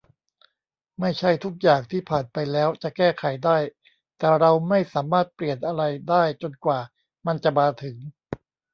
[0.99, 3.57] ไม่ใช่ทุกอย่างที่ผ่านไปแล้วจะแก้ไขได้
[4.17, 6.79] แต่เราไม่สามารถเปลี่ยนอะไรได้จนกว่า
[7.25, 7.95] มันจะมาถึง